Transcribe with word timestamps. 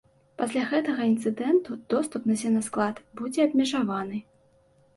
Пасля 0.41 0.61
гэтага 0.71 1.05
інцыдэнту 1.09 1.77
доступ 1.95 2.27
на 2.31 2.39
сенасклад 2.45 3.05
будзе 3.23 3.39
абмежаваны. 3.51 4.17